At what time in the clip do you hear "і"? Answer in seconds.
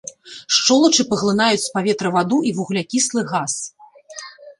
2.53-2.53